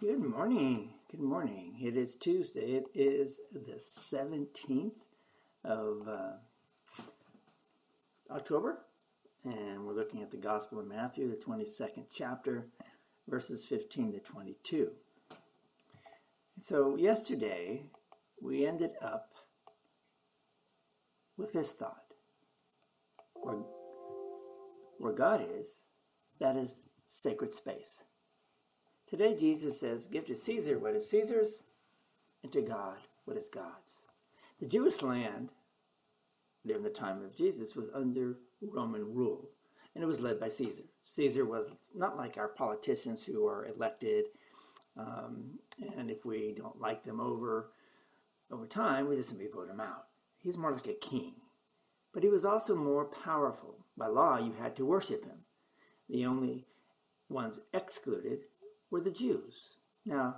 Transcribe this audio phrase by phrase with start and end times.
[0.00, 0.94] Good morning.
[1.10, 1.74] Good morning.
[1.78, 2.72] It is Tuesday.
[2.72, 4.92] It is the 17th
[5.62, 7.02] of uh,
[8.30, 8.78] October,
[9.44, 12.68] and we're looking at the Gospel of Matthew, the 22nd chapter,
[13.28, 14.92] verses 15 to 22.
[16.62, 17.82] So, yesterday
[18.40, 19.34] we ended up
[21.36, 22.04] with this thought
[23.34, 23.58] where,
[24.96, 25.82] where God is,
[26.38, 28.04] that is sacred space.
[29.10, 31.64] Today, Jesus says, Give to Caesar what is Caesar's,
[32.44, 34.02] and to God what is God's.
[34.60, 35.48] The Jewish land
[36.64, 39.48] during the time of Jesus was under Roman rule,
[39.94, 40.84] and it was led by Caesar.
[41.02, 44.26] Caesar was not like our politicians who are elected,
[44.96, 45.58] um,
[45.96, 47.72] and if we don't like them over
[48.52, 50.06] over time, we just simply vote him out.
[50.38, 51.34] He's more like a king.
[52.12, 53.86] But he was also more powerful.
[53.96, 55.44] By law, you had to worship him.
[56.08, 56.66] The only
[57.28, 58.40] ones excluded
[58.90, 59.76] were the Jews.
[60.04, 60.36] Now,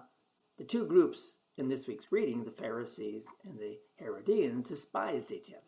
[0.59, 5.61] the two groups in this week's reading, the Pharisees and the Herodians, despised each other.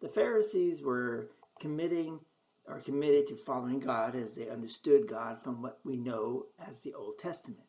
[0.00, 1.30] The Pharisees were
[1.60, 2.20] committing
[2.66, 6.94] or committed to following God as they understood God from what we know as the
[6.94, 7.66] Old Testament.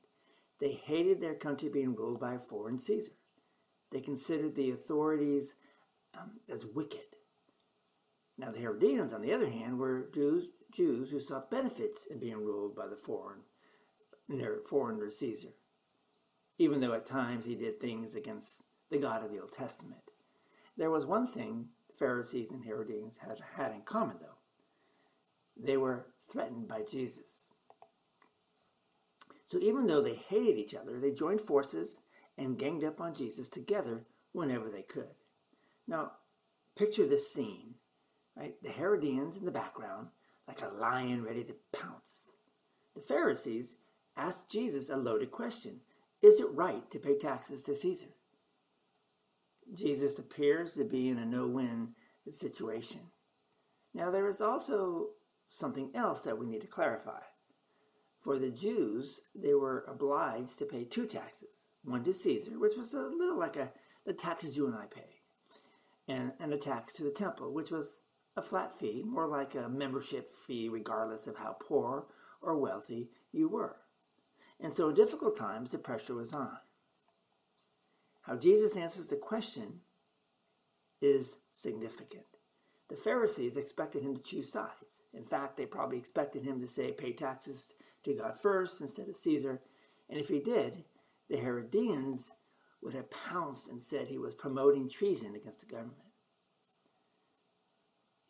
[0.59, 3.11] They hated their country being ruled by a foreign Caesar.
[3.91, 5.53] They considered the authorities
[6.17, 6.99] um, as wicked.
[8.37, 12.37] Now, the Herodians, on the other hand, were Jews, Jews who saw benefits in being
[12.37, 13.41] ruled by the foreign
[14.69, 15.53] foreigner Caesar,
[16.57, 20.01] even though at times he did things against the God of the Old Testament.
[20.77, 24.37] There was one thing the Pharisees and Herodians had, had in common, though.
[25.57, 27.47] They were threatened by Jesus.
[29.47, 31.99] So even though they hated each other, they joined forces
[32.37, 35.15] and ganged up on Jesus together whenever they could.
[35.87, 36.13] Now,
[36.75, 37.75] picture this scene,
[38.35, 38.55] right?
[38.61, 40.07] The Herodians in the background,
[40.47, 42.31] like a lion ready to pounce.
[42.95, 43.75] The Pharisees
[44.17, 45.81] asked Jesus a loaded question
[46.21, 48.07] Is it right to pay taxes to Caesar?
[49.73, 51.89] Jesus appears to be in a no win
[52.29, 53.01] situation.
[53.93, 55.09] Now, there is also
[55.47, 57.21] something else that we need to clarify.
[58.21, 62.93] For the Jews, they were obliged to pay two taxes one to Caesar, which was
[62.93, 63.71] a little like a,
[64.07, 65.21] the taxes you and I pay,
[66.07, 68.01] and, and a tax to the temple, which was
[68.35, 72.07] a flat fee, more like a membership fee, regardless of how poor
[72.41, 73.75] or wealthy you were.
[74.59, 76.57] And so, in difficult times, the pressure was on.
[78.21, 79.81] How Jesus answers the question
[81.01, 82.25] is significant.
[82.89, 85.01] The Pharisees expected him to choose sides.
[85.13, 87.73] In fact, they probably expected him to say, pay taxes
[88.03, 89.61] to God first instead of Caesar.
[90.09, 90.85] And if he did,
[91.29, 92.33] the Herodians
[92.81, 95.97] would have pounced and said he was promoting treason against the government.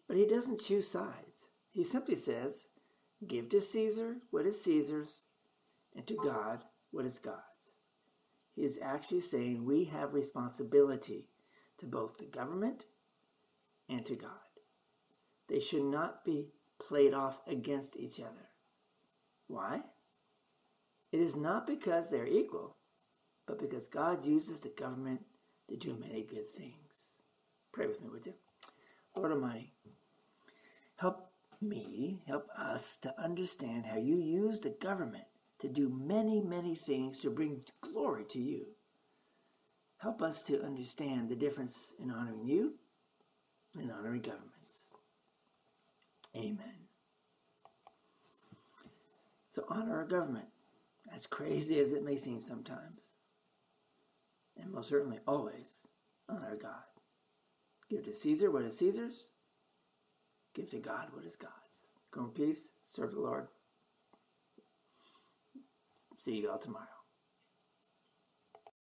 [0.07, 1.49] But he doesn't choose sides.
[1.71, 2.67] He simply says,
[3.25, 5.25] give to Caesar what is Caesar's,
[5.95, 7.41] and to God what is God's.
[8.55, 11.27] He is actually saying we have responsibility
[11.79, 12.85] to both the government
[13.89, 14.29] and to God.
[15.47, 16.47] They should not be
[16.79, 18.49] played off against each other.
[19.47, 19.81] Why?
[21.11, 22.77] It is not because they're equal,
[23.45, 25.21] but because God uses the government
[25.69, 27.13] to do many good things.
[27.71, 28.33] Pray with me, would you?
[29.15, 29.73] Lord Almighty,
[30.95, 31.29] help
[31.61, 35.25] me, help us to understand how you use the government
[35.59, 38.67] to do many, many things to bring glory to you.
[39.97, 42.73] Help us to understand the difference in honoring you
[43.77, 44.89] and honoring governments.
[46.35, 46.85] Amen.
[49.47, 50.47] So honor our government,
[51.13, 53.13] as crazy as it may seem sometimes.
[54.57, 55.87] And most certainly always
[56.27, 56.83] honor God.
[57.89, 59.29] Give to Caesar what is Caesar's.
[60.53, 61.53] Give to God what is God's.
[62.11, 62.69] Go in peace.
[62.83, 63.47] Serve the Lord.
[66.17, 67.04] See you all tomorrow.